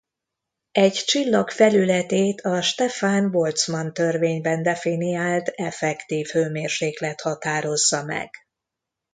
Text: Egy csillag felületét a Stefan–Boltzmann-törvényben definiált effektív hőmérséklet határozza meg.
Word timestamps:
Egy 0.73 0.93
csillag 0.93 1.49
felületét 1.49 2.41
a 2.41 2.61
Stefan–Boltzmann-törvényben 2.61 4.63
definiált 4.63 5.47
effektív 5.47 6.27
hőmérséklet 6.27 7.21
határozza 7.21 8.03
meg. 8.05 8.29